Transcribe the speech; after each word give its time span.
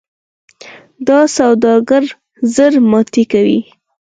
دا 1.07 1.19
سوداګر 1.37 2.03
زړه 2.55 2.79
ماتې 2.91 3.23
کوي. 3.31 3.59